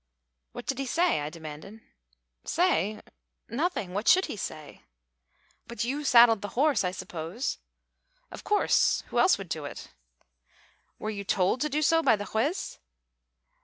"What 0.53 0.65
did 0.65 0.79
he 0.79 0.87
say?" 0.87 1.21
I 1.21 1.29
demanded. 1.29 1.79
"Say? 2.43 3.03
Nothing 3.47 3.93
what 3.93 4.07
should 4.07 4.25
he 4.25 4.35
say?" 4.35 4.81
"But 5.67 5.83
you 5.83 6.03
saddled 6.03 6.41
the 6.41 6.57
horse, 6.57 6.83
I 6.83 6.89
suppose?" 6.89 7.59
"Of 8.31 8.43
course. 8.43 9.03
Who 9.09 9.19
else 9.19 9.37
would 9.37 9.49
do 9.49 9.63
it?" 9.65 9.89
"Were 10.97 11.11
you 11.11 11.23
told 11.23 11.61
to 11.61 11.69
do 11.69 11.83
so 11.83 12.01
by 12.01 12.15
the 12.15 12.25
Juez?" 12.25 12.79